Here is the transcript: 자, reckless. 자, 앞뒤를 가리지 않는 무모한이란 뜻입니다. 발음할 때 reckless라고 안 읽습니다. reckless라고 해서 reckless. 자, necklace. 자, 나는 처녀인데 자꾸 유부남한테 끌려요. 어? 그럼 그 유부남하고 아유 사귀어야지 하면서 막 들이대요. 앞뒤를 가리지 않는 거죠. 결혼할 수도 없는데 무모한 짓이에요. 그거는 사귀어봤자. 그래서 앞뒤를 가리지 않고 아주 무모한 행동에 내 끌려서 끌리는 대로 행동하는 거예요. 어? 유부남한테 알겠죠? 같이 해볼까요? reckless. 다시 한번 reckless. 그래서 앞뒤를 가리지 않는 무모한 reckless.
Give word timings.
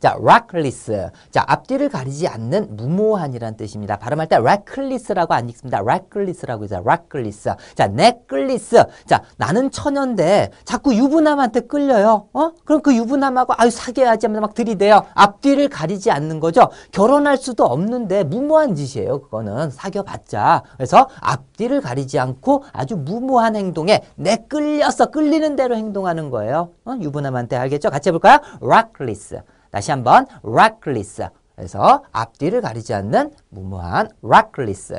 자, 0.00 0.16
reckless. 0.18 1.10
자, 1.30 1.44
앞뒤를 1.46 1.90
가리지 1.90 2.26
않는 2.26 2.76
무모한이란 2.76 3.56
뜻입니다. 3.56 3.98
발음할 3.98 4.28
때 4.28 4.36
reckless라고 4.36 5.34
안 5.34 5.48
읽습니다. 5.50 5.80
reckless라고 5.80 6.64
해서 6.64 6.82
reckless. 6.84 7.50
자, 7.74 7.84
necklace. 7.84 8.82
자, 9.06 9.22
나는 9.36 9.70
처녀인데 9.70 10.50
자꾸 10.64 10.94
유부남한테 10.94 11.60
끌려요. 11.60 12.28
어? 12.32 12.52
그럼 12.64 12.80
그 12.80 12.94
유부남하고 12.94 13.52
아유 13.58 13.70
사귀어야지 13.70 14.26
하면서 14.26 14.40
막 14.40 14.54
들이대요. 14.54 15.04
앞뒤를 15.14 15.68
가리지 15.68 16.10
않는 16.10 16.40
거죠. 16.40 16.70
결혼할 16.92 17.36
수도 17.36 17.64
없는데 17.64 18.24
무모한 18.24 18.74
짓이에요. 18.74 19.20
그거는 19.20 19.70
사귀어봤자. 19.70 20.62
그래서 20.76 21.08
앞뒤를 21.20 21.82
가리지 21.82 22.18
않고 22.18 22.64
아주 22.72 22.96
무모한 22.96 23.54
행동에 23.54 24.02
내 24.16 24.36
끌려서 24.48 25.10
끌리는 25.10 25.56
대로 25.56 25.76
행동하는 25.76 26.30
거예요. 26.30 26.70
어? 26.86 26.94
유부남한테 26.98 27.56
알겠죠? 27.56 27.90
같이 27.90 28.08
해볼까요? 28.08 28.38
reckless. 28.62 29.42
다시 29.70 29.90
한번 29.90 30.26
reckless. 30.42 31.28
그래서 31.54 32.04
앞뒤를 32.12 32.60
가리지 32.62 32.94
않는 32.94 33.34
무모한 33.50 34.08
reckless. 34.22 34.94